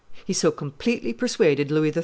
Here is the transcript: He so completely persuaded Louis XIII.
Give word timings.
He 0.25 0.33
so 0.33 0.49
completely 0.49 1.13
persuaded 1.13 1.69
Louis 1.69 1.91
XIII. 1.91 1.99